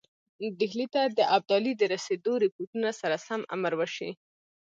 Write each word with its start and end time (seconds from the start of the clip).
ډهلي 0.59 0.87
ته 0.95 1.01
د 1.17 1.19
ابدالي 1.37 1.73
د 1.77 1.81
رسېدلو 1.93 2.33
رپوټونو 2.43 2.89
سره 3.01 3.15
سم 3.27 3.41
امر 3.55 3.71
وشي. 3.79 4.09